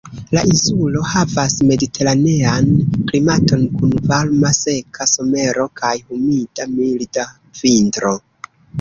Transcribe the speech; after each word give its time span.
La 0.35 0.41
insulo 0.51 1.03
havas 1.09 1.55
mediteranean 1.71 2.71
klimaton 3.13 3.67
kun 3.75 3.95
varma 4.15 4.53
seka 4.63 5.11
somero 5.15 5.71
kaj 5.85 5.95
humida, 6.03 6.71
milda 6.77 7.31
vintro. 7.65 8.21